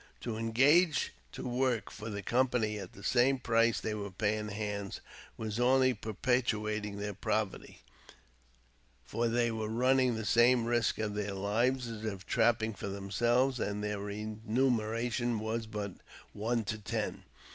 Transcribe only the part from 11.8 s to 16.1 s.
as if trapping for themselves, and their remuneration was but as